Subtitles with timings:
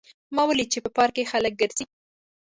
[0.35, 1.85] ما ولیدل چې په پارک کې خلک ګرځي